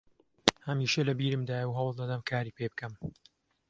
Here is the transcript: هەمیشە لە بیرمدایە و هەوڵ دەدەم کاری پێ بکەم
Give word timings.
هەمیشە 0.67 1.01
لە 1.09 1.13
بیرمدایە 1.19 1.65
و 1.67 1.77
هەوڵ 1.77 1.93
دەدەم 2.01 2.21
کاری 2.29 2.55
پێ 2.57 2.65
بکەم 2.71 2.93